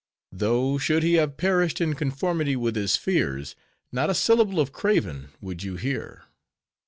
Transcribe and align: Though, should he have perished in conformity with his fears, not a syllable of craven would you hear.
Though, 0.31 0.79
should 0.79 1.03
he 1.03 1.13
have 1.21 1.37
perished 1.37 1.79
in 1.79 1.93
conformity 1.93 2.55
with 2.55 2.75
his 2.75 2.95
fears, 2.95 3.55
not 3.91 4.09
a 4.09 4.15
syllable 4.15 4.59
of 4.59 4.71
craven 4.71 5.29
would 5.41 5.61
you 5.61 5.75
hear. 5.75 6.23